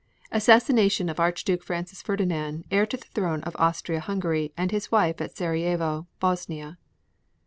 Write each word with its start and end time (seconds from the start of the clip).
Assassination 0.31 1.09
of 1.09 1.19
Archduke 1.19 1.61
Francis 1.61 2.01
Ferdinand, 2.01 2.63
heir 2.71 2.87
to 2.87 2.97
throne 2.97 3.43
of 3.43 3.55
Austria 3.57 3.99
Hungary, 3.99 4.51
and 4.57 4.71
his 4.71 4.91
wife 4.91 5.21
at 5.21 5.37
Sarajevo, 5.37 6.07
Bosnia. 6.19 6.79